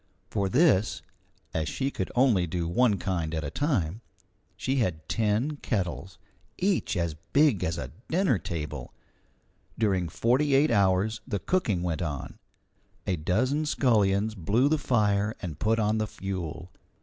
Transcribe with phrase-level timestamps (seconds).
[0.31, 1.03] For this,
[1.53, 4.01] as she could only do one kind at a time,
[4.57, 6.17] she had ten kettles,
[6.57, 8.95] each as big as a dinner table.
[9.77, 12.39] During forty eight hours the cooking went on;
[13.05, 16.71] a dozen scullions blew the fire and put on the fuel.